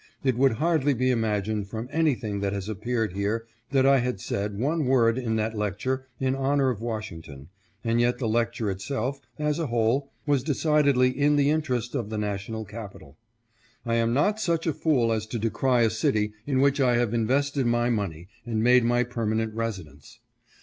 [0.23, 4.57] It would hardly be imagined from anything that has appeared here that I had said
[4.57, 7.49] one word in that lecture in honor of Washington,
[7.83, 12.17] and yet the lecture itself, as a whole, was decidedly in the interest of the
[12.17, 13.15] national capital.
[13.85, 17.13] I am not such a fool as to decry a city in which I have
[17.13, 20.19] invested my money and made my permanent residence.